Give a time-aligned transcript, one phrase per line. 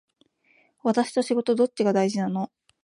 [0.81, 2.49] 私と仕事どっちが大事なの